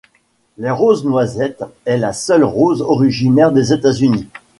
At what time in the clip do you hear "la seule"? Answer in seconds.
1.99-2.43